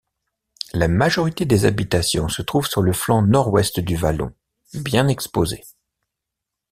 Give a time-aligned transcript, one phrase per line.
[0.73, 4.33] La majorité des habitations se trouve sur le flanc nord-ouest du vallon,
[4.73, 5.63] bien exposé.